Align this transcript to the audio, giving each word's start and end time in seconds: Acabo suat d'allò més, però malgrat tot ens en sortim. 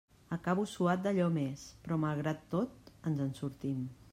Acabo 0.35 0.63
suat 0.71 1.03
d'allò 1.03 1.27
més, 1.35 1.65
però 1.83 1.99
malgrat 2.07 2.43
tot 2.55 2.91
ens 3.11 3.23
en 3.27 3.33
sortim. 3.43 3.87